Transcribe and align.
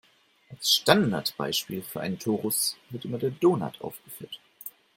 Als 0.49 0.77
Standardbeispiel 0.77 1.83
für 1.83 2.01
einen 2.01 2.17
Torus 2.17 2.75
wird 2.89 3.05
immer 3.05 3.19
der 3.19 3.29
Donut 3.29 3.79
aufgeführt. 3.81 4.39